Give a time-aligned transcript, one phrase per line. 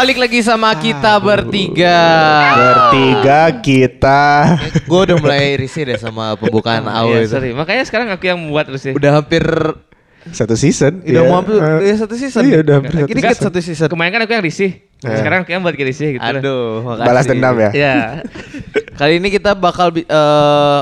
[0.00, 2.00] Balik lagi sama kita bertiga.
[2.56, 4.20] Bertiga kita.
[4.88, 7.52] Gue udah mulai risih deh sama pembukaan AO Iya, sorry.
[7.52, 8.96] Makanya sekarang aku yang membuat ya.
[8.96, 9.44] Udah hampir
[10.32, 11.04] Satu season.
[11.04, 11.20] udah Iya.
[11.28, 12.48] mau hampir udah satu season.
[12.48, 13.44] Iya udah hampir satu season.
[13.44, 13.88] satu season.
[13.92, 14.70] Kemarin kan aku yang risih.
[15.04, 15.16] Eh.
[15.20, 16.24] Sekarang aku yang buat risih gitu.
[16.24, 17.04] Aduh, makasih.
[17.04, 17.70] Balas dendam ya.
[17.76, 17.96] Iya.
[19.00, 20.04] Kali ini kita bakal eh,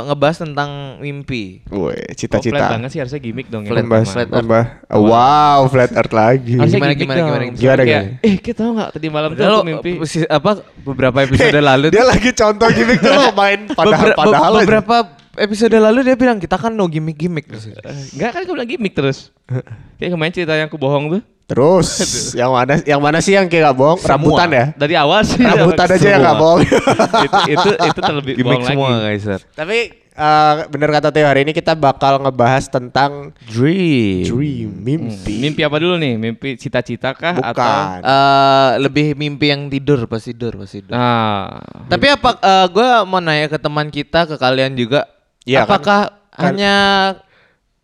[0.05, 1.63] ngebahas tentang mimpi.
[1.65, 2.67] Woi, Oh, flat cita-cita.
[2.67, 3.71] banget sih harusnya gimmick dong ya.
[3.71, 4.43] Flat Membahas, Flat Earth.
[4.43, 4.69] membahas.
[4.91, 6.55] Wow, flat earth lagi.
[6.59, 7.29] Harusnya Gimana, gimana, dong.
[7.29, 7.79] gimana, gimana?
[7.79, 9.91] Kayak, Gimana, Eh, kita tahu nggak tadi malam tuh aku lo, mimpi.
[9.95, 10.51] eh, si- apa
[10.81, 14.97] beberapa episode lalu Dia lagi contoh gimmick tuh lo main padahal Beber- be- beberapa
[15.39, 17.47] episode lalu dia bilang kita kan no gimmick-gimmick.
[17.47, 17.71] Eh,
[18.13, 19.31] Enggak kan aku bilang gimmick terus.
[20.03, 21.23] Kayak kemarin cerita yang aku bohong tuh.
[21.49, 21.89] Terus
[22.37, 23.97] yang mana yang mana sih yang kayak gak bohong?
[23.97, 24.13] Semua.
[24.13, 24.65] Rambutan ya?
[24.77, 25.41] Dari awal sih.
[25.41, 26.43] Rambutan aja yang gak Semua.
[26.45, 26.61] bohong.
[27.25, 29.01] itu itu itu terlebih bohong semua lagi.
[29.09, 29.23] guys.
[29.25, 29.41] sir.
[29.57, 29.79] Tapi
[30.13, 34.29] eh, bener kata Theo hari ini kita bakal ngebahas tentang Dream.
[34.29, 35.35] dream, Hmm, mimpi.
[35.41, 36.15] Mimpi apa dulu nih?
[36.15, 38.01] Mimpi cita-cita kah atau Bukan.
[38.05, 40.93] Eh, lebih mimpi yang tidur pas tidur pas tidur.
[40.93, 42.31] Nah, Tapi apa
[42.69, 45.09] gue mau nanya ke teman kita ke kalian juga.
[45.41, 46.75] Kan- apakah kan- hanya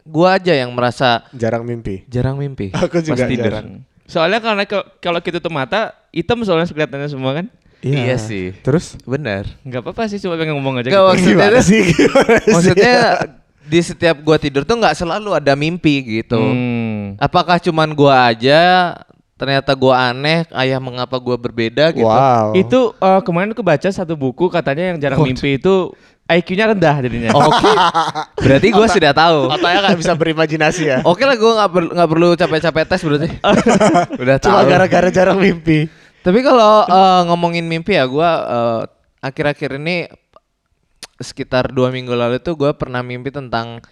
[0.04, 2.04] gua aja yang merasa Jarang mimpi.
[2.06, 3.50] jarang mimpi Aku juga pas tidur?
[3.50, 3.68] jarang.
[4.04, 7.46] soalnya karena ke- kalau kita tuh mata hitam soalnya kelihatannya semua kan.
[7.80, 8.56] Iya sih.
[8.58, 8.96] Terus?
[9.02, 9.44] Benar.
[9.60, 10.88] Nggak apa-apa sih cuma pengen ngomong aja.
[10.88, 11.04] Gak gitu.
[11.06, 11.82] maksudnya Gimana sih?
[11.94, 12.52] Gimana sih?
[12.52, 12.94] maksudnya
[13.64, 16.36] di setiap gua tidur tuh nggak selalu ada mimpi gitu.
[16.36, 17.16] Hmm.
[17.16, 18.92] Apakah cuman gua aja
[19.34, 22.04] ternyata gua aneh, ayah mengapa gua berbeda gitu.
[22.04, 22.52] Wow.
[22.54, 25.26] Itu eh, kemarin aku baca satu buku katanya yang jarang Oh.
[25.26, 25.92] mimpi itu
[26.24, 27.30] IQ-nya rendah jadinya.
[27.36, 27.68] Oke.
[28.44, 29.52] Berarti gua sudah tahu.
[29.52, 30.98] Otaknya gak bisa berimajinasi ya.
[31.04, 33.28] Oke lah, gue nggak perlu nggak perlu capek-capek tes berarti.
[34.22, 34.48] Udah tahu.
[34.48, 35.84] Cuma gara-gara jarang mimpi.
[36.24, 38.30] Tapi kalau eh, ngomongin mimpi ya, gue
[39.20, 40.08] akhir-akhir ini
[41.20, 43.84] sekitar dua minggu lalu tuh gue pernah mimpi tentang.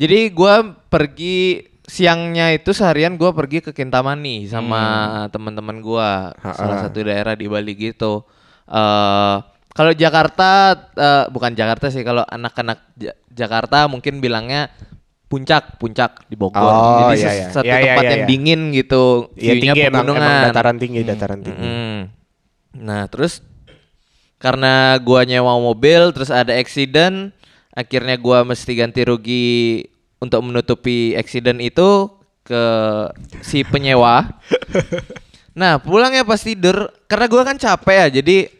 [0.00, 0.54] Jadi gue
[0.88, 4.82] pergi siangnya itu seharian gue pergi ke Kintamani sama
[5.28, 6.08] teman-teman gue
[6.40, 8.24] salah satu daerah di Bali gitu.
[8.64, 10.50] eh kalau Jakarta
[10.94, 14.70] eh, bukan Jakarta sih kalau anak-anak Ja- Jakarta mungkin bilangnya
[15.26, 16.62] puncak puncak di Bogor.
[16.62, 17.46] Oh, Jadi iya, iya.
[17.50, 18.28] satu Iya, iya, tempat iya, yang iya.
[18.30, 19.04] dingin gitu.
[19.34, 20.42] Iya tinggi emang, emang pegunungan.
[20.46, 21.66] dataran tinggi, dataran tinggi.
[21.66, 21.98] Mm.
[22.86, 23.42] Nah terus
[24.38, 27.34] karena gua nyewa mobil terus ada accident,
[27.74, 29.82] akhirnya gua mesti ganti rugi
[30.22, 32.06] untuk menutupi accident itu
[32.46, 32.62] ke
[33.42, 34.38] si penyewa.
[35.58, 38.50] nah pulangnya pas tidur karena gua kan capek ya jadi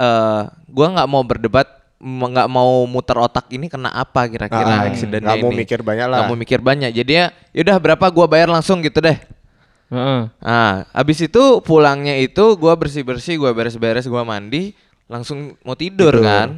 [0.00, 1.68] eh gua nggak mau berdebat
[2.00, 6.16] nggak mau muter otak ini kena apa kira-kira Ah, accidentnya nggak mau mikir banyak lah.
[6.24, 9.20] Nggak mau mikir banyak jadi ya yaudah berapa gua bayar langsung gitu deh
[9.90, 10.30] Heeh.
[10.30, 14.70] Nah, habis itu pulangnya itu gua bersih-bersih, gua beres-beres, gua mandi,
[15.10, 16.30] langsung mau tidur Betul.
[16.30, 16.48] kan.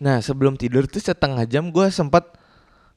[0.00, 2.24] Nah, sebelum tidur tuh setengah jam gua sempat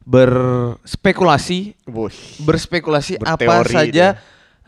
[0.08, 2.40] berspekulasi, Wush.
[2.48, 4.16] berspekulasi apa Berteori saja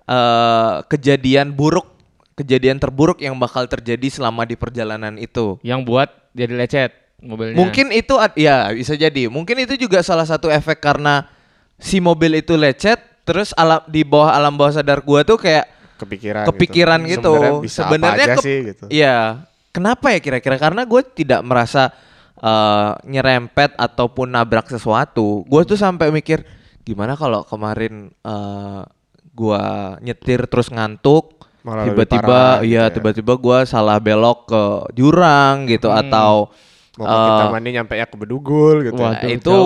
[0.04, 1.95] eh, kejadian buruk,
[2.36, 5.58] kejadian terburuk yang bakal terjadi selama di perjalanan itu.
[5.64, 6.92] Yang buat jadi lecet
[7.24, 7.56] mobilnya.
[7.56, 9.32] Mungkin itu ya bisa jadi.
[9.32, 11.26] Mungkin itu juga salah satu efek karena
[11.80, 15.66] si mobil itu lecet, terus alam di bawah alam bawah sadar gua tuh kayak
[15.96, 17.32] kepikiran kepikiran gitu.
[17.32, 18.86] Sebenarnya bisa Sebenarnya ke- sih gitu.
[18.92, 19.18] Iya.
[19.76, 20.56] Kenapa ya kira-kira?
[20.56, 21.92] Karena gue tidak merasa
[22.40, 25.44] eh, nyerempet ataupun nabrak sesuatu.
[25.48, 26.48] Gue tuh sampai mikir
[26.88, 28.82] gimana kalau kemarin eh,
[29.36, 29.64] gua
[30.00, 32.94] nyetir terus ngantuk, tiba-tiba parah gitu iya ya.
[32.94, 36.54] tiba-tiba gua salah belok ke jurang gitu atau
[36.96, 38.96] Mau ke kita eh, mandi nyampe ya ke bedugul gitu.
[38.96, 39.58] Wah, Nah, Waduh, itu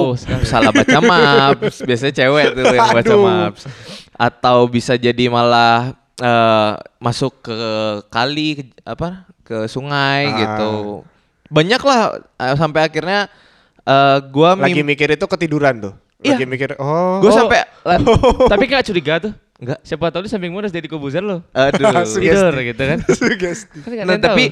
[0.43, 1.77] salah baca maps.
[1.87, 3.21] Biasanya cewek tuh yang baca Aduh.
[3.21, 3.61] maps.
[4.17, 7.53] Atau bisa jadi malah eh, masuk ke
[8.09, 10.37] kali ke, apa ke sungai Ah.
[10.41, 10.73] gitu.
[11.53, 13.29] Banyak lah eh, sampai akhirnya
[13.79, 15.93] eh, gua Lagi mim- mikir itu ketiduran tuh.
[16.25, 16.33] Iya.
[16.33, 17.21] Lagi mikir oh.
[17.21, 17.37] gua Oh.
[17.45, 17.61] sampai
[18.57, 19.33] Tapi nggak curiga tuh.
[19.59, 21.43] Enggak Siapa tahu di sampingmu ada Deddy Kobuzer lo.
[21.51, 22.07] aduh.
[22.15, 22.97] Tidur gitu kan.
[23.11, 23.77] Sugesti.
[23.79, 24.25] Kan Nah, tahu.
[24.25, 24.43] tapi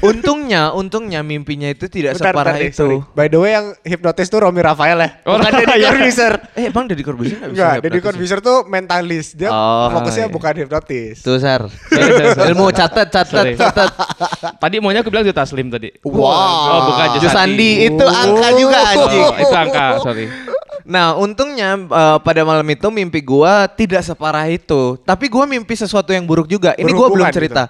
[0.00, 2.76] untungnya untungnya mimpinya itu tidak Bentar, separah bentar itu.
[2.76, 2.98] sorry.
[3.12, 5.08] By the way yang hipnotis tuh Romi Rafael ya.
[5.22, 5.88] Oh, bukan Deddy iya.
[5.88, 6.34] Corbuzier.
[6.52, 8.04] Eh, Bang Deddy Corbuzier nggak bisa Enggak, Deddy ya?
[8.04, 9.26] Corbuzier tuh mentalis.
[9.32, 10.32] Dia Oh, fokusnya iya.
[10.32, 11.16] bukan hipnotis.
[11.20, 11.70] Tuh, Sar.
[11.70, 12.48] Sorry, sorry, sorry.
[12.50, 13.90] Ilmu catat, catat, catat.
[14.56, 15.94] Tadi maunya aku bilang Jota Slim tadi.
[16.02, 16.26] Wow.
[16.66, 19.22] Oh, bukan Jus Andi itu angka juga anjing.
[19.22, 20.26] Oh, itu angka, sorry.
[20.86, 24.94] Nah, untungnya eh, pada malam itu mimpi gua tidak separah itu.
[25.02, 26.72] Tapi gua mimpi sesuatu yang buruk juga.
[26.78, 27.64] Ini gua belum Berhubungan cerita.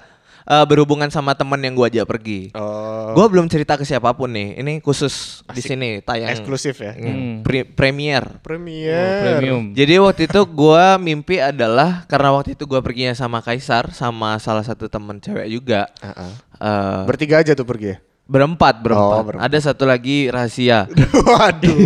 [0.46, 2.54] Eh, berhubungan sama teman yang gua ajak pergi.
[2.54, 3.18] Oh.
[3.18, 4.62] Gua belum cerita ke siapa pun nih.
[4.62, 6.94] Ini khusus di sini tayang eksklusif ya.
[6.94, 8.22] Hmm, pre- premier.
[8.46, 9.42] Premier.
[9.42, 9.74] Premium.
[9.74, 14.62] Jadi waktu itu gua mimpi adalah karena waktu itu gua perginya sama Kaisar sama salah
[14.62, 15.90] satu teman cewek juga.
[15.98, 16.30] Heeh.
[16.62, 17.98] Eh, Bertiga aja tuh pergi ya.
[18.26, 19.18] Berempat, berempat.
[19.18, 19.46] Oh, berempat.
[19.46, 20.90] Ada satu lagi rahasia.
[21.30, 21.76] Waduh.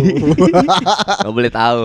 [1.25, 1.81] Gak boleh tahu.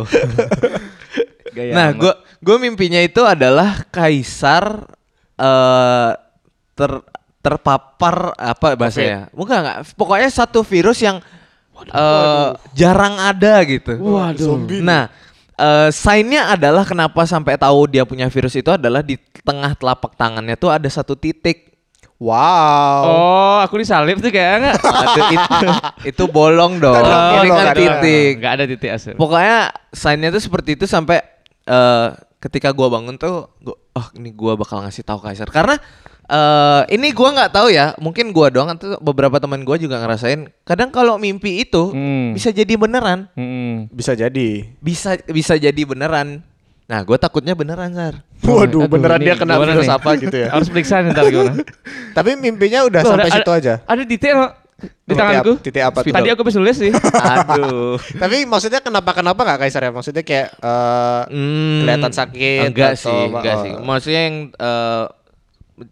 [1.56, 2.12] Gaya nah, gue
[2.44, 4.84] gue mimpinya itu adalah kaisar
[5.36, 6.12] eh
[6.76, 6.92] ter
[7.40, 9.30] terpapar apa bahasanya?
[9.32, 9.78] Bukan nggak?
[9.94, 11.22] Pokoknya satu virus yang
[11.80, 13.96] eh, jarang ada gitu.
[13.96, 14.66] Waduh.
[14.82, 15.08] Nah,
[15.56, 20.58] eh sign-nya adalah kenapa sampai tahu dia punya virus itu adalah di tengah telapak tangannya
[20.60, 21.65] tuh ada satu titik.
[22.16, 23.00] Wow.
[23.04, 24.76] Oh, aku disalib tuh kayak enggak.
[25.36, 25.68] Itu,
[26.08, 26.96] itu bolong dong.
[26.96, 27.76] Ada Ini kan ada.
[27.76, 28.32] titik.
[28.40, 29.12] Enggak ada titik asal.
[29.14, 29.58] Pokoknya
[29.92, 31.20] sign-nya tuh seperti itu sampai
[31.62, 32.08] eh
[32.38, 35.76] ketika gua bangun tuh gua, oh ini gua bakal ngasih tahu Kaiser karena
[36.24, 40.48] eh ini gua nggak tahu ya, mungkin gua doang atau beberapa teman gua juga ngerasain.
[40.62, 42.32] Kadang kalau mimpi itu Hmm.
[42.32, 43.90] bisa jadi beneran, Mm-mm.
[43.90, 44.72] Bisa jadi.
[44.78, 46.40] bisa bisa jadi beneran.
[46.86, 48.22] Nah, gua takutnya beneran, Sar.
[48.48, 49.90] Waduh, Aduh, beneran ini dia kena virus nih?
[49.92, 50.48] apa gitu ya.
[50.48, 51.52] Harus periksa nih ntar gimana.
[52.16, 53.74] Tapi mimpinya udah Tuh, sampai ada- situ aja.
[53.82, 54.02] Ada
[54.32, 55.52] loh di tanganku.
[55.58, 56.12] titik apa tuh?
[56.12, 56.92] Tadi aku habis nulis sih.
[57.32, 57.96] Aduh.
[57.96, 59.90] Tapi maksudnya kenapa kenapa nggak Kaisar ya?
[59.90, 63.62] Maksudnya kayak eh, Hmm, Kelihatan sakit Enggak atau sih, enggak Oh.
[63.62, 63.72] sih.
[63.74, 65.04] Maksudnya yang eh,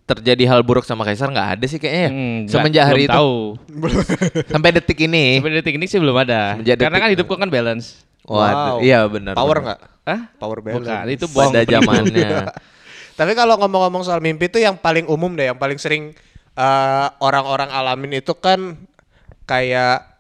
[0.05, 2.11] terjadi hal buruk sama Kaisar nggak ada sih kayaknya ya.
[2.11, 3.35] Hmm, Semenjak hari belum itu tahu.
[4.53, 5.25] sampai detik ini.
[5.39, 6.41] Sampai detik ini sih belum ada.
[6.55, 7.87] Semenjak Karena detik- kan hidupku kan balance.
[8.23, 8.77] Waduh, Wow.
[8.81, 9.33] iya benar.
[9.35, 9.81] power nggak?
[10.05, 10.21] Hah?
[10.37, 10.85] Power balance.
[10.85, 11.53] Bukan, itu bohong.
[11.53, 12.33] Pada zamannya.
[13.19, 16.13] Tapi kalau ngomong-ngomong soal mimpi itu yang paling umum deh, yang paling sering
[16.55, 18.77] eh, orang-orang alamin itu kan
[19.49, 20.15] kayak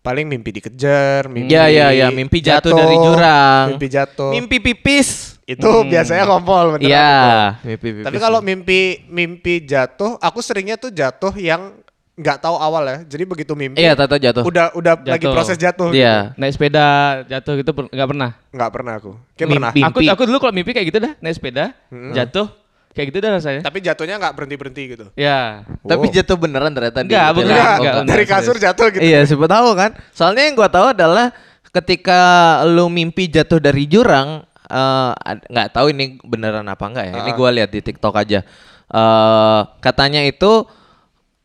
[0.00, 3.76] paling mimpi dikejar, mimpi Iya, iya, iya, mimpi jatuh dari jurang.
[3.76, 4.30] mimpi jatuh.
[4.32, 5.36] Mimpi pipis.
[5.48, 6.92] itu biasanya kompol beneran.
[6.92, 7.16] Iya,
[7.64, 8.04] mimpi pipis.
[8.04, 11.72] Tapi kalau mimpi mimpi jatuh, aku seringnya tuh jatuh yang
[12.18, 12.96] nggak tahu awal ya.
[13.06, 14.42] Jadi begitu mimpi, Iya, tato jatuh.
[14.42, 15.32] udah udah lagi Jatuh.
[15.32, 15.94] proses jatuh.
[15.94, 16.34] Iya.
[16.34, 16.86] Naik sepeda
[17.24, 18.30] jatuh gitu per- nggak pernah.
[18.34, 18.54] Gitu.
[18.58, 19.10] Nggak pernah aku.
[19.32, 19.54] Kayak Mimpi.
[19.54, 19.88] pernah.
[19.88, 21.64] Aku aku dulu kalau mimpi kayak gitu dah, naik sepeda,
[22.12, 22.46] jatuh,
[22.90, 23.60] kayak gitu dah rasanya.
[23.62, 25.06] Tapi jatuhnya nggak berhenti berhenti gitu.
[25.14, 25.62] Ya.
[25.80, 26.12] Tapi Oh.
[26.12, 27.46] jatuh beneran ternyata di Enggak, bukan.
[27.46, 29.02] Enggak, enggak, dari enggak, kasur jatuh gitu.
[29.06, 29.90] Iya, siapa tahu kan.
[30.10, 31.30] Soalnya yang gua tahu adalah
[31.70, 32.20] ketika
[32.64, 35.10] lu mimpi jatuh dari jurang, eh,
[35.46, 37.14] nggak tahu ini beneran apa enggak ya.
[37.20, 37.36] Ini Ah.
[37.36, 38.42] gua lihat di TikTok aja.
[38.88, 40.64] Eh, katanya itu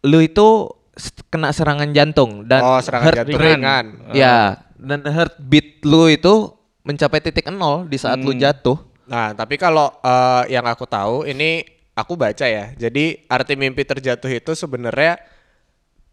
[0.04, 0.70] lu itu
[1.28, 3.86] kena serangan jantung dan oh, serangan heart jantung rate- ringan.
[4.12, 4.38] Ya,
[4.76, 8.78] dan heartbeat lu itu mencapai titik nol di saat lu jatuh.
[9.04, 11.64] Nah, tapi kalau eh, yang aku tahu ini
[11.94, 12.72] aku baca ya.
[12.74, 15.18] Jadi arti mimpi terjatuh itu sebenarnya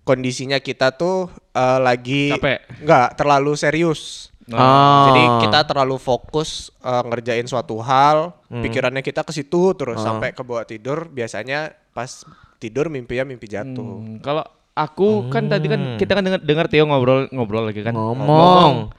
[0.02, 2.80] kondisinya kita tuh eh, lagi Capek.
[2.80, 4.30] nggak terlalu serius.
[4.50, 5.06] Oh.
[5.06, 8.62] Jadi kita terlalu fokus eh, ngerjain suatu hal, Hmm.
[8.62, 10.04] pikirannya kita ke situ terus Oh.
[10.04, 11.06] sampai ke bawah tidur.
[11.06, 12.26] Biasanya pas
[12.60, 13.80] tidur mimpinya mimpi jatuh.
[13.98, 17.90] Hmm, kalau aku kan tadi kan kita kan dengar dengar Tio ngobrol ngobrol lagi kan.
[17.90, 18.92] Ngomong.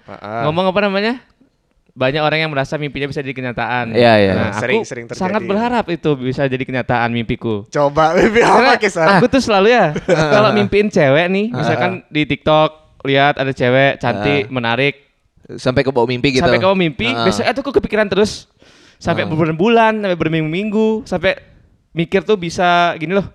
[0.44, 1.14] Ngomong apa namanya?
[1.92, 3.92] Banyak orang yang merasa mimpinya bisa jadi kenyataan.
[3.92, 4.32] Iya, iya.
[4.34, 5.22] Nah, Sering- aku sering terjadi.
[5.22, 7.68] sangat berharap itu bisa jadi kenyataan mimpiku.
[7.68, 9.08] Coba mimpi Karena apa kisah?
[9.14, 12.70] aku tuh selalu ya kalau mimpiin cewek nih, misalkan di TikTok
[13.04, 15.04] lihat ada cewek cantik, menarik,
[15.52, 16.40] Sampai ke bawah mimpi gitu.
[16.40, 17.28] sampai kamu mimpi, Ah.
[17.28, 18.48] besok itu aku kepikiran terus
[18.96, 21.36] sampai berbulan-bulan, sampai berminggu-minggu, sampai
[21.92, 23.28] mikir tuh bisa gini loh,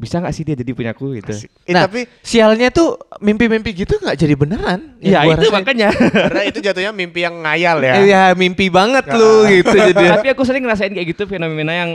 [0.00, 1.36] bisa nggak sih dia jadi punyaku gitu?
[1.68, 4.96] Eh, nah, tapi sialnya tuh mimpi-mimpi gitu nggak jadi beneran.
[4.96, 5.56] Ya gua itu rasain.
[5.60, 5.88] makanya.
[5.92, 7.94] karena itu jatuhnya mimpi yang ngayal ya.
[7.94, 10.16] Eh, ya mimpi banget lu gitu jadi.
[10.16, 11.90] Tapi aku sering ngerasain kayak gitu fenomena yang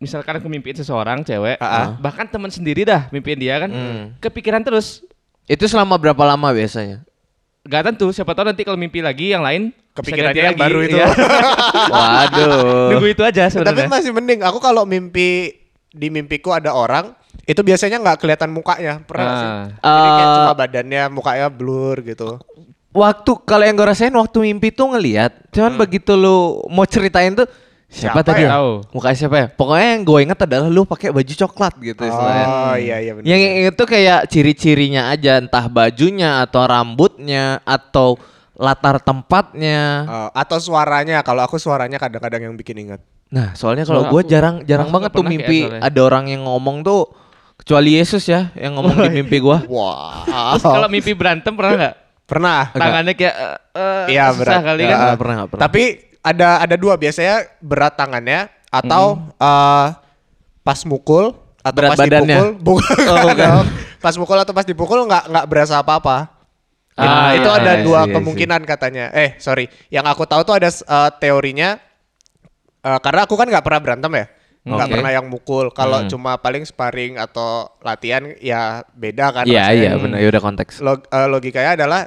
[0.00, 1.86] misalkan aku mimpiin seseorang cewek, Ah, ah.
[1.94, 4.02] bahkan teman sendiri dah mimpiin dia kan, Hmm.
[4.18, 5.04] kepikiran terus.
[5.44, 7.04] Itu selama berapa lama biasanya?
[7.62, 10.96] Gak tentu, siapa tahu nanti kalau mimpi lagi yang lain Kepikiran yang baru itu.
[10.96, 11.06] iya.
[11.92, 12.90] Waduh.
[12.90, 13.86] Nunggu itu aja Tapi sebenarnya.
[13.86, 14.40] masih mending.
[14.42, 15.52] Aku kalau mimpi
[15.92, 17.12] di mimpiku ada orang,
[17.42, 19.02] itu biasanya nggak kelihatan mukanya.
[19.02, 19.48] Pernah nggak sih?
[19.82, 19.92] Ah.
[19.92, 22.28] Jadi kayak Eh, cuma badannya, mukanya blur gitu.
[22.92, 27.48] Waktu kalau yang gue rasain waktu mimpi tuh ngelihat, cuman begitu lu mau ceritain tuh
[27.88, 28.44] siapa, Siapa tadi?
[28.44, 28.60] ya?
[28.60, 28.84] ya?
[28.92, 29.46] Mukanya siapa ya?
[29.48, 32.46] Pokoknya yang gue inget adalah lu pakai baju coklat gitu istilahnya.
[32.46, 33.24] Oh iya iya benar.
[33.24, 38.20] Yang itu kayak ciri-cirinya aja, entah bajunya atau rambutnya atau
[38.60, 39.80] latar tempatnya.
[40.04, 41.24] Eh, atau suaranya.
[41.24, 43.00] Kalau aku suaranya kadang-kadang yang bikin ingat.
[43.32, 47.08] Nah, soalnya kalau gue jarang jarang banget tuh mimpi ada orang yang ngomong tuh
[47.62, 49.58] kecuali Yesus ya yang ngomong di mimpi gue.
[49.70, 50.26] Wah.
[50.58, 51.94] Terus kalau mimpi berantem pernah nggak?
[52.26, 52.60] Pernah.
[52.74, 53.36] Tangannya kayak
[53.72, 54.62] eh, Iya susah berat.
[54.66, 54.98] kali kan.
[54.98, 55.62] Nggak pernah, nggak pernah.
[55.62, 55.82] Tapi
[56.22, 59.04] ada ada dua biasanya berat tangannya atau
[59.36, 59.86] eh,
[60.62, 62.38] pas mukul atau Berat pas badannya?
[62.38, 62.50] dipukul.
[62.66, 62.96] Bukan.
[63.06, 63.48] Oh, bukan.
[64.04, 66.26] pas mukul atau pas dipukul nggak nggak berasa apa-apa.
[66.92, 68.14] Ah, itu iya, ada iya, dua iya, iya.
[68.18, 69.04] kemungkinan katanya.
[69.16, 71.78] Eh sorry, yang aku tahu tuh ada eh, teorinya.
[72.80, 74.26] eh, karena aku kan nggak pernah berantem ya,
[74.62, 74.94] nggak Oke.
[74.94, 75.66] pernah yang mukul.
[75.70, 76.08] Kalau Hmm.
[76.08, 79.44] cuma paling sparring atau latihan ya beda kan.
[79.44, 80.78] Iya iya benar ya udah konteks.
[80.78, 82.06] Log- eh, logikanya adalah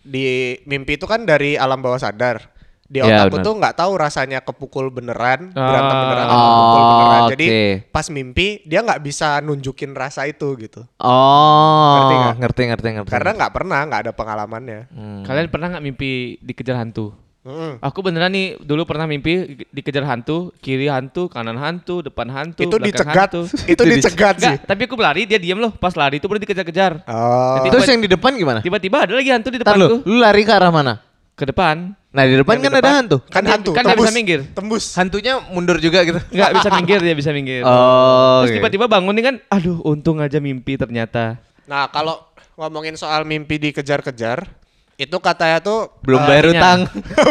[0.00, 0.24] di
[0.64, 2.52] mimpi itu kan dari alam bawah sadar.
[2.84, 3.44] Di Iya, otakku benar.
[3.44, 5.60] tuh nggak tahu rasanya kepukul beneran, Ah.
[5.62, 7.22] berantem beneran atau Oh, pukul beneran.
[7.30, 7.46] Jadi
[7.86, 10.84] pas mimpi dia nggak bisa nunjukin rasa itu gitu.
[10.98, 12.34] Oh, Ngerti nggak?
[12.38, 13.10] ngerti ngerti ngerti.
[13.10, 14.80] Karena nggak pernah, nggak ada pengalamannya.
[14.90, 15.22] Hmm.
[15.22, 16.10] Kalian pernah nggak mimpi
[16.40, 17.16] dikejar hantu?
[17.44, 17.76] Mm.
[17.76, 22.80] Aku beneran nih dulu pernah mimpi dikejar hantu, kiri hantu, kanan hantu, depan hantu, Itu
[22.80, 23.28] belakang dicegat.
[23.28, 23.42] hantu.
[23.76, 24.48] Itu dicegat sih.
[24.48, 25.68] Enggak, tapi aku berlari, dia diam loh.
[25.76, 27.04] Pas lari itu baru dikejar-kejar.
[27.04, 27.60] Oh.
[27.68, 28.64] Terus yang di depan gimana?
[28.64, 29.94] Tiba-tiba ada lagi hantu di lu, depanku.
[30.08, 31.04] lu lari ke arah mana?
[31.36, 31.92] Ke depan.
[32.14, 32.94] Nah di depan Yang kan di ada depan.
[32.96, 33.16] hantu.
[33.20, 33.70] Kan Kan hantu.
[33.76, 34.00] kan tembus.
[34.00, 34.40] bisa minggir.
[34.56, 34.84] Tembus.
[34.96, 36.20] Hantunya mundur juga gitu.
[36.32, 37.60] Enggak bisa minggir dia bisa minggir.
[37.60, 38.40] Oh.
[38.40, 38.56] Terus oke.
[38.56, 41.36] tiba-tiba bangun nih kan, aduh untung aja mimpi ternyata.
[41.68, 42.24] Nah, kalau
[42.56, 44.48] ngomongin soal mimpi dikejar-kejar,
[44.96, 46.60] itu katanya tuh belum eh, bayar artinya.
[46.60, 46.78] utang.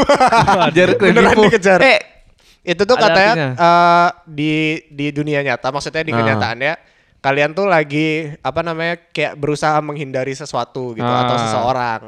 [0.67, 1.79] Kejar Beneran dikejar.
[1.81, 1.99] Eh,
[2.65, 3.49] itu tuh Ada katanya artinya.
[3.57, 4.53] eh, di
[4.89, 6.17] di dunia nyata, maksudnya di Ah.
[6.17, 6.73] kenyataannya
[7.19, 11.23] kalian tuh lagi apa namanya kayak berusaha menghindari sesuatu gitu Ah.
[11.23, 12.03] atau seseorang.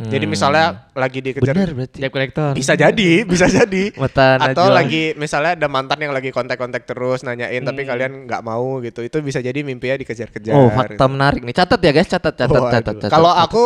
[0.00, 2.00] Jadi misalnya lagi dikejar bener berarti.
[2.00, 2.56] Debt collector.
[2.56, 3.92] bisa jadi, bisa jadi.
[4.00, 4.80] Mata Atau Najwa.
[4.80, 9.04] lagi misalnya ada mantan yang lagi kontak-kontak terus nanyain tapi kalian nggak mau gitu.
[9.04, 10.56] Itu bisa jadi mimpinya dikejar-kejar.
[10.56, 11.52] Oh, fakta menarik nih.
[11.52, 12.72] Catat ya guys, catat, catat, Waduh.
[12.72, 13.10] catat, catat.
[13.12, 13.44] Kalau catat.
[13.44, 13.62] aku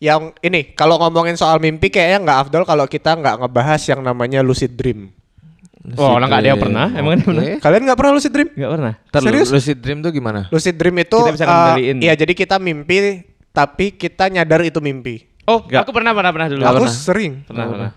[0.00, 4.40] yang ini kalau ngomongin soal mimpi kayaknya nggak afdol kalau kita nggak ngebahas yang namanya
[4.40, 5.12] lucid dream.
[5.96, 6.86] Oh, orang nggak ada yang pernah?
[6.92, 7.44] Emang ada yang pernah?
[7.60, 8.48] Kalian nggak pernah lucid dream?
[8.52, 8.94] Enggak pernah.
[9.12, 9.48] Ntar Serius?
[9.48, 10.40] lucid dream tuh gimana?
[10.52, 11.96] Lucid dream itu Kita bisa ngendaliin.
[12.04, 12.96] Iya, jadi kita mimpi
[13.52, 15.24] tapi kita nyadar itu mimpi.
[15.48, 15.82] Oh, Nggak.
[15.84, 16.60] aku pernah pernah pernah dulu.
[16.62, 16.96] Nggak aku pernah.
[16.96, 17.32] sering.
[17.48, 17.90] Pernah, pernah.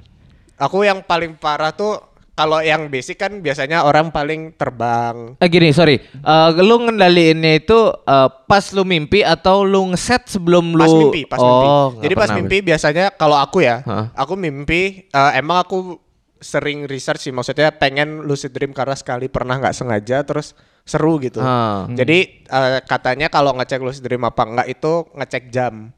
[0.59, 1.99] Aku yang paling parah tuh
[2.33, 5.37] kalau yang basic kan biasanya orang paling terbang.
[5.37, 6.01] Eh gini, sorry.
[6.01, 11.21] Eh lu ngendaliinnya itu eh, pas lu mimpi atau lu ngeset sebelum lu Pas mimpi,
[11.29, 11.65] pas mimpi.
[11.69, 14.09] Oh, nggak Jadi pas mimpi biasanya kalau aku ya, Hah?
[14.17, 16.01] aku mimpi eh, emang aku
[16.41, 21.37] sering research sih maksudnya pengen lucid dream karena sekali pernah nggak sengaja terus seru gitu.
[21.37, 21.85] Ah.
[21.85, 25.93] Jadi eh, katanya kalau ngecek lucid dream apa enggak itu ngecek jam.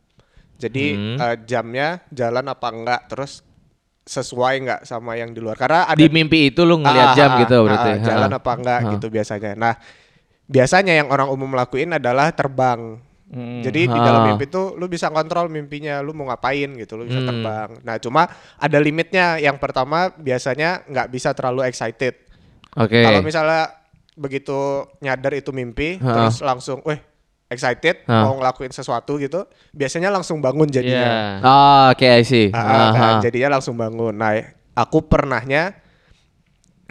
[0.60, 1.16] Jadi Hmm.
[1.16, 3.40] eh, jamnya jalan apa enggak terus
[4.06, 7.30] sesuai nggak sama yang di luar karena ada Di mimpi itu lu ngeliat Ah, jam
[7.34, 7.90] ah, gitu ah, berarti.
[7.90, 8.38] ah, jalan Ah.
[8.38, 8.92] apa enggak Ah.
[8.94, 9.52] gitu biasanya.
[9.58, 9.74] Nah,
[10.46, 13.02] biasanya yang orang umum lakuin adalah terbang.
[13.26, 13.66] Hmm.
[13.66, 14.06] Jadi di Ah.
[14.06, 17.30] dalam mimpi tuh lu bisa kontrol mimpinya, lu mau ngapain gitu, lu bisa Hmm.
[17.34, 17.70] terbang.
[17.82, 19.42] Nah, cuma ada limitnya.
[19.42, 22.14] Yang pertama biasanya nggak bisa terlalu excited.
[22.78, 23.02] Oke.
[23.02, 23.74] Kalau misalnya
[24.14, 24.56] begitu
[25.02, 26.06] nyadar itu mimpi, Ha.
[26.06, 27.02] terus langsung, weh
[27.56, 28.22] excited Ha.
[28.22, 30.76] mau ngelakuin sesuatu gitu, biasanya langsung bangun Iya.
[30.76, 31.10] jadinya.
[31.40, 32.48] Oh, oke I see.
[32.50, 33.20] Ah, ah, Ah, nah, ah.
[33.20, 34.12] jadinya langsung bangun.
[34.12, 34.36] Nah,
[34.74, 35.80] aku pernahnya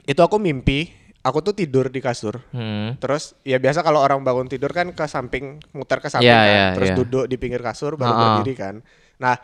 [0.03, 2.41] itu aku mimpi, aku tuh tidur di kasur.
[2.51, 2.97] Hmm.
[2.99, 6.49] Terus ya biasa kalau orang bangun tidur kan ke samping, muter ke samping Iya, kan,
[6.51, 6.97] iya, terus iya.
[6.99, 8.25] duduk di pinggir kasur baru Ha-ha.
[8.35, 8.75] berdiri kan.
[9.17, 9.35] Nah,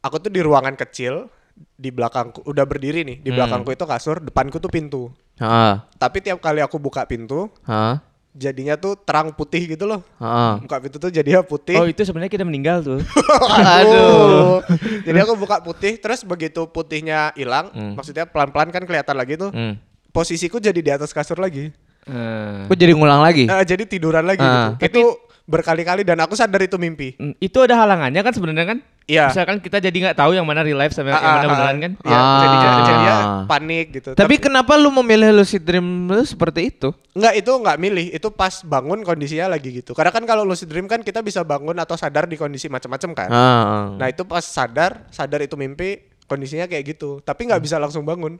[0.00, 1.28] aku tuh di ruangan kecil
[1.70, 3.36] di belakangku udah berdiri nih, di Hmm.
[3.38, 5.12] belakangku itu kasur, depanku tuh pintu.
[5.36, 10.00] Ah, Tapi tiap kali aku buka pintu, ah, jadinya tuh terang putih gitu loh.
[10.16, 10.56] ah.
[10.58, 11.76] Buka pintu tuh jadinya putih.
[11.76, 12.98] Oh, itu sebenarnya kita meninggal tuh.
[13.78, 14.62] Aduh.
[15.02, 17.94] Jadi aku buka putih, terus begitu putihnya hilang, Hmm.
[17.94, 19.50] maksudnya pelan-pelan kan kelihatan lagi tuh.
[19.50, 19.76] Hmm.
[20.10, 21.70] Posisiku jadi di atas kasur lagi.
[22.02, 23.46] Eh, Kok jadi ngulang lagi?
[23.46, 24.74] Nah, jadi tiduran lagi Ah.
[24.74, 24.86] gitu.
[24.86, 25.02] Itu
[25.44, 27.14] berkali-kali dan aku sadar itu mimpi.
[27.14, 28.78] mm, itu ada halangannya kan sebenarnya kan?
[29.10, 29.26] Iya.
[29.34, 31.74] Misalkan kita jadi nggak tahu yang mana real life sama yang Ah, mana ah, beneran
[31.74, 31.80] ah.
[31.82, 31.92] kan?
[31.98, 32.38] Iya, Ah.
[32.38, 33.14] jadi jadinya
[33.50, 34.10] panik gitu.
[34.14, 36.94] Tapi kenapa lu memilih lucid dream lu seperti itu?
[37.10, 39.90] Enggak itu enggak milih, itu pas bangun kondisinya lagi gitu.
[39.98, 43.28] Karena kan kalau lucid dream kan kita bisa bangun atau sadar di kondisi macam-macam kan.
[43.34, 43.98] Ah.
[43.98, 47.18] Nah, itu pas sadar, sadar itu mimpi, kondisinya kayak gitu.
[47.20, 48.38] Tapi nggak bisa langsung bangun.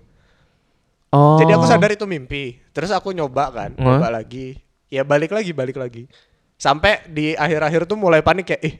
[1.10, 1.42] Oh.
[1.42, 2.62] Jadi aku sadar itu mimpi.
[2.70, 3.82] Terus aku nyoba kan, Hah?
[3.82, 4.54] nyoba lagi.
[4.86, 6.06] Ya balik lagi, balik lagi.
[6.54, 8.74] Sampai di akhir-akhir tuh mulai panik kayak, ih,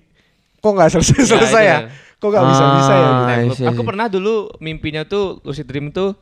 [0.60, 1.78] kok nggak selesai-selesai ya?
[1.80, 1.88] itu.
[2.16, 3.08] Kok nggak bisa-bisa ya?
[3.08, 3.62] Ah, gitu.
[3.66, 6.12] Aku pernah dulu mimpinya tuh lucid dream tuh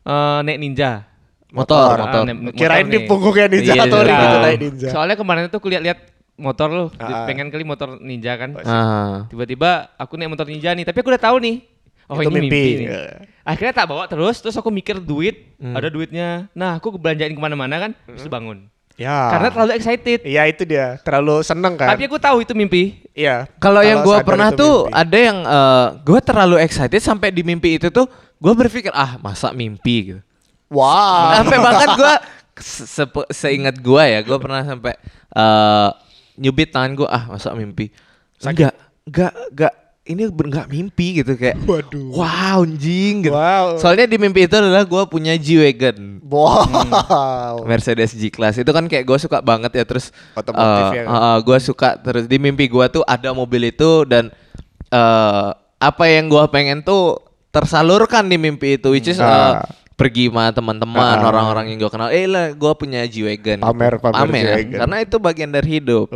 [0.00, 1.04] eh, naik ninja.
[1.48, 1.96] motor, Motor.
[1.98, 2.20] motor.
[2.20, 4.08] Ah, naik- motor Kirain di punggungnya ninja Iya, atau iya.
[4.14, 4.42] gitu Ah.
[4.42, 4.88] naik ninja.
[4.88, 5.98] Soalnya kemarin itu aku lihat-lihat
[6.36, 7.24] motor loh, Ah.
[7.24, 8.52] pengen kali motor ninja kan.
[8.60, 9.24] Ah.
[9.26, 11.64] Tiba-tiba aku naik motor ninja nih, tapi aku udah tahu nih.
[12.06, 12.46] Oh Itu ini mimpi.
[12.46, 12.62] mimpi.
[12.78, 12.86] nih.
[12.86, 13.00] Iya.
[13.44, 15.72] Akhirnya tak bawa terus, terus aku mikir duit, Hmm.
[15.72, 16.52] ada duitnya.
[16.52, 18.68] Nah aku belanjain ke mana-mana kan, terus bangun.
[18.98, 19.30] Ya.
[19.30, 20.18] Karena terlalu excited.
[20.26, 21.94] Iya itu dia, terlalu seneng kan?
[21.94, 22.98] Tapi aku tahu itu mimpi.
[23.14, 23.46] Iya.
[23.62, 24.98] Kalau yang gua sadar pernah tuh mimpi.
[24.98, 28.10] ada yang eh, gua terlalu excited sampai di mimpi itu tuh
[28.42, 30.20] gua berpikir ah masa mimpi gitu.
[30.66, 31.38] Wow.
[31.38, 32.12] Sampai bahkan gua
[32.58, 34.98] se- sepe- seingat gua ya, gua pernah sampai
[35.30, 35.88] eh
[36.34, 37.94] nyubit tangan gua ah masa mimpi.
[38.42, 38.74] Enggak,
[39.06, 39.74] enggak, enggak
[40.08, 41.60] ini enggak mimpi gitu kayak.
[41.62, 42.08] Waduh.
[42.10, 43.32] Wow, anjing gitu.
[43.32, 43.76] Wow.
[43.76, 46.24] Soalnya di mimpi itu adalah gua punya G-Wagon.
[46.24, 47.64] Wow.
[47.64, 51.08] Mercedes G-Class itu kan kayak gue suka banget ya terus Otomotif eh, ya kan?
[51.08, 54.28] eh, gue suka terus di mimpi gue tuh ada mobil itu dan
[54.88, 55.48] eh
[55.78, 57.16] apa yang gue pengen tuh
[57.48, 59.64] tersalurkan di mimpi itu which is Ah.
[59.96, 61.24] pergi sama teman-teman Ah.
[61.24, 64.78] orang-orang yang gue kenal eh lah gue punya G-Wagon Pamer, pamer G-Wagon.
[64.84, 66.06] karena itu bagian dari hidup.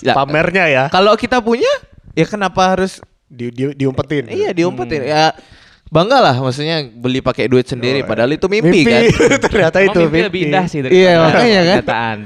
[0.00, 0.16] Ya.
[0.16, 0.84] Pamernya ya.
[0.88, 1.68] kalau kita punya
[2.12, 4.28] ya kenapa harus Di, di, diumpetin.
[4.28, 5.32] iya diumpetin ya
[5.88, 9.08] bangga lah maksudnya beli pakai duit sendiri Oh, padahal itu mimpi, kan
[9.44, 11.64] Ternyata itu mimpi lebih indah sih Iya, makanya kan.
[11.80, 12.18] kenyataan.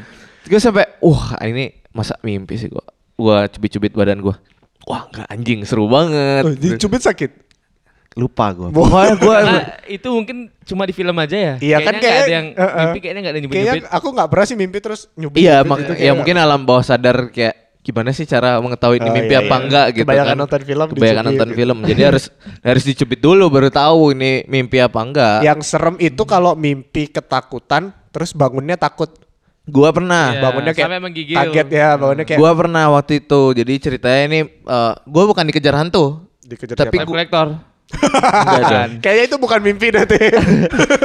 [0.44, 2.82] gue sampai wah ini masa mimpi sih gua
[3.12, 4.38] gua cubit-cubit badan gua
[4.82, 7.30] wah nggak anjing seru banget Oh, dicubit sakit.
[8.14, 8.66] lupa gue.
[8.66, 8.72] Wah.
[8.72, 9.60] Pokoknya gue Karena
[9.92, 11.54] itu mungkin cuma di film aja ya.
[11.60, 12.78] Iya kan Kayaknya nggak kayak- ada yang uh-uh.
[12.80, 13.92] mimpi kayaknya nggak ada yang Kayaknya nyubit-nyubit.
[13.92, 15.38] aku nggak pernah sih mimpi terus nyubit.
[15.38, 17.54] Iya, gitu, mak- gitu, ya mungkin alam bawah sadar kayak
[17.86, 19.62] gimana sih cara mengetahui ini Oh, mimpi iya, apa iya.
[19.62, 20.40] enggak gitu Kebanyakan kan.
[20.42, 21.58] nonton film, Kebanyakan dicubit nonton gitu.
[21.62, 21.76] film.
[21.86, 22.24] Jadi harus
[22.60, 25.36] harus dicubit dulu baru tahu ini mimpi apa enggak.
[25.40, 29.14] Yang serem itu kalau mimpi ketakutan terus bangunnya takut.
[29.62, 30.30] Gua pernah.
[30.30, 31.36] Iya, bangunnya kayak sampai menggigil.
[31.36, 33.42] kaget ya, bangunnya kayak Gua pernah waktu itu.
[33.54, 36.26] Jadi ceritanya ini eh, gua bukan dikejar hantu.
[36.42, 36.98] dikejar tapi.
[37.86, 38.90] Enggak dong.
[38.98, 40.18] Kayaknya itu bukan mimpi nanti.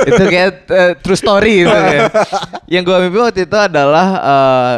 [0.09, 2.09] itu kayak eh, true story gitu ya.
[2.73, 4.77] Yang gua mimpi waktu itu adalah eh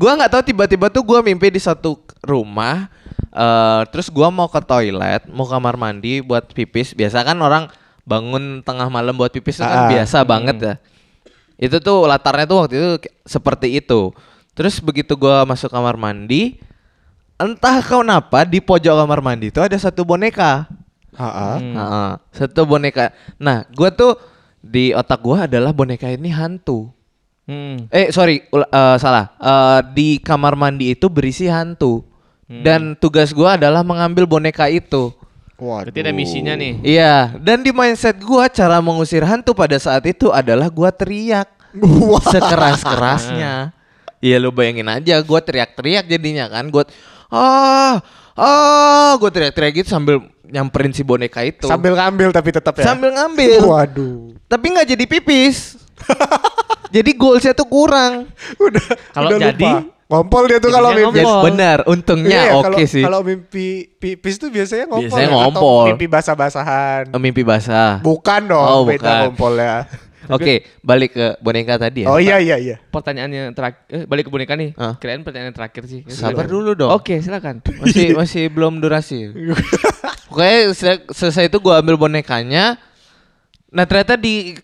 [0.00, 2.88] gua nggak tahu tiba-tiba tuh gua mimpi di satu rumah
[3.30, 6.96] eh terus gua mau ke toilet, mau kamar mandi buat pipis.
[6.96, 7.68] Biasa kan orang
[8.08, 9.70] bangun tengah malam buat pipis itu Ah.
[9.70, 10.74] kan biasa banget ya.
[11.60, 14.10] Itu tuh latarnya tuh waktu itu kayak seperti itu.
[14.56, 16.58] Terus begitu gua masuk kamar mandi,
[17.38, 20.66] entah kenapa di pojok kamar mandi itu ada satu boneka.
[21.14, 21.54] Heeh.
[21.60, 21.76] Hmm.
[21.76, 23.12] Heeh, satu boneka.
[23.38, 24.16] Nah, gua tuh
[24.58, 26.90] di otak gua adalah boneka ini hantu.
[27.50, 27.90] Hmm.
[27.90, 29.34] Eh, sorry, eh, salah.
[29.34, 32.06] Eh, di kamar mandi itu berisi hantu.
[32.50, 35.14] Dan tugas gua adalah mengambil boneka itu.
[35.54, 35.94] Waduh.
[35.94, 36.82] Berarti ada misinya nih.
[36.82, 41.46] Iya, dan di mindset gua cara mengusir hantu pada saat itu adalah gua teriak
[41.78, 42.18] Wah.
[42.18, 43.70] sekeras-kerasnya.
[44.18, 46.66] Iya lu bayangin aja gua teriak-teriak jadinya kan.
[46.74, 46.82] Gua
[47.30, 48.02] ah
[48.34, 51.70] ah gua teriak-teriak gitu sambil nyamperin si boneka itu.
[51.70, 52.84] Sambil ngambil tapi tetap ya.
[52.90, 53.62] Sambil ngambil.
[53.62, 54.34] Waduh.
[54.50, 55.78] Tapi nggak jadi pipis.
[56.90, 58.26] jadi goalsnya tuh kurang.
[58.66, 58.84] Udah.
[59.10, 59.86] Kalau udah jadi, lupa.
[60.06, 61.02] ngompol dia tuh kalau mimpi.
[61.02, 61.38] ngompol.
[61.38, 63.02] Jadi benar, untungnya Iya, oke kalau- sih.
[63.02, 65.06] Kalau mimpi pipis tuh biasanya ngompol.
[65.06, 65.30] Biasanya ya?
[65.30, 65.84] Atau ngompol.
[65.88, 67.02] mimpi basah-basahan.
[67.10, 67.98] Oh, mimpi basah.
[68.00, 69.18] Bukan dong, Oh, beda bukan.
[69.24, 69.76] ngompol ya.
[70.30, 72.08] Oke, balik ke boneka tadi ya.
[72.08, 72.76] Oh iya iya iya.
[72.78, 74.78] Pertanyaannya terakhir, eh, balik ke boneka nih.
[74.78, 74.94] Ah.
[74.94, 76.06] Kirain pertanyaan terakhir sih.
[76.06, 76.86] Sabar dulu dong.
[76.86, 77.58] Oke, silakan.
[77.58, 79.26] Masih masih belum durasi.
[80.30, 82.78] Pokoknya sel- selesai itu gua ambil bonekanya.
[83.70, 84.54] Nah, ternyata di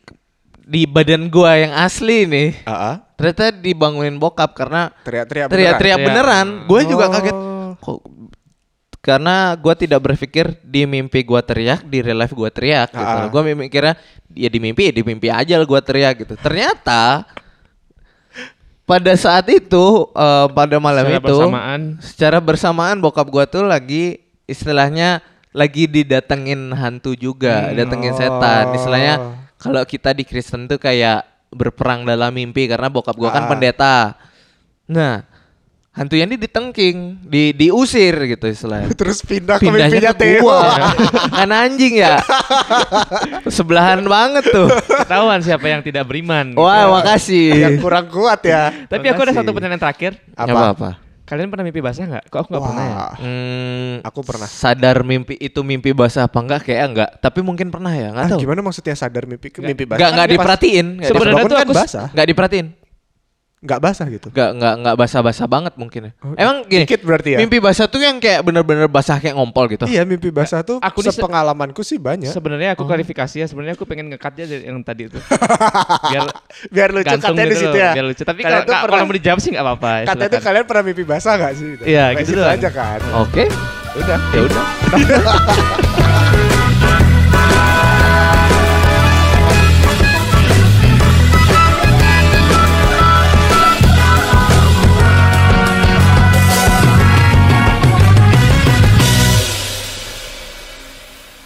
[0.66, 2.94] di badan gua yang asli nih, Heeh.
[3.14, 6.46] ternyata dibangunin bokap karena Teriak-teriak teriak-teriak beneran.
[6.66, 6.66] beneran.
[6.66, 7.37] Gue juga kaget.
[7.38, 7.70] Oh.
[7.79, 7.98] Kok
[8.98, 12.98] karena gua tidak berpikir di mimpi gua teriak, di real life gua teriak gitu.
[13.22, 13.31] Ah.
[13.31, 13.94] Gue mikirnya
[14.35, 16.35] ya di mimpi ya di mimpi aja lah gua teriak gitu.
[16.35, 17.22] Ternyata
[18.83, 21.81] pada saat itu eh, pada malam Secara itu bersamaan.
[22.02, 24.18] secara bersamaan bokap gua tuh lagi
[24.50, 25.22] istilahnya
[25.55, 28.74] lagi didatengin hantu juga, datengin setan.
[28.74, 33.48] Istilahnya kalau kita di Kristen tuh kayak berperang dalam mimpi karena bokap gua kan Ah.
[33.48, 33.94] pendeta.
[34.86, 35.24] Nah,
[35.90, 38.92] hantunya ini ditengking, di diusir gitu istilahnya.
[39.00, 40.40] Terus pindah ke Pindahnya mimpinya ke Theo.
[40.42, 40.60] gua.
[41.38, 42.20] kan anjing ya.
[43.46, 44.68] Sebelahan banget tuh.
[45.00, 46.52] Ketahuan siapa yang tidak beriman.
[46.52, 46.60] gitu.
[46.60, 47.50] Wah, Yang makasih.
[47.80, 48.62] kurang kuat ya.
[48.84, 49.38] Tapi aku ada Makasih.
[49.40, 50.12] satu pertanyaan terakhir.
[50.34, 50.90] Apa apa?
[51.26, 52.24] Kalian pernah mimpi basah nggak?
[52.26, 52.96] Kok aku nggak pernah ya?
[53.18, 54.46] Hmm, Aku pernah.
[54.46, 58.32] Sadar mimpi itu mimpi basah apa enggak kayak enggak, tapi mungkin pernah ya, enggak Ah,
[58.32, 58.40] tahu.
[58.40, 59.98] gimana maksudnya sadar mimpi ke mimpi basah?
[59.98, 60.86] Enggak enggak Kan pas- diperhatiin.
[60.96, 62.06] Nggak Sebenarnya tuh kan aku basah.
[62.08, 62.66] Enggak diperhatiin.
[63.56, 64.28] Enggak basah gitu.
[64.28, 66.10] Enggak enggak enggak basah-basah banget mungkin ya.
[66.20, 66.84] Oh, Emang gini.
[66.84, 67.36] dikit berarti ya?
[67.38, 69.82] Mimpi basah tuh yang kayak bener-bener basah kayak ngompol gitu.
[69.86, 72.28] Iya mimpi basah tuh Aku sepengalamanku sih banyak.
[72.28, 72.74] Sebenarnya Oh.
[72.76, 73.44] aku klarifikasi ya.
[73.48, 75.16] Sebenarnya aku pengen ngekat aja dari yang tadi itu.
[76.06, 76.22] Biar
[76.68, 77.90] Biar lucu katanya di gitu situ loh, ya.
[77.96, 78.22] Biar lucu.
[78.22, 79.88] Tapi Kalian kalau tuh kalau pernah- mau dijawab sih nggak apa-apa.
[79.88, 81.68] ya, Katanya tuh kalian pernah mimpi basah gak sih?
[81.82, 82.52] Iya, gitu doang.
[82.52, 82.98] aja kan.
[83.16, 83.48] Oke.
[83.96, 84.18] Udah.
[84.30, 84.64] Ya udah.